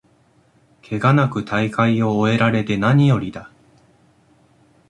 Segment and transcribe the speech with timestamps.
[0.81, 3.51] ケガなく大会を終えられてなによりだ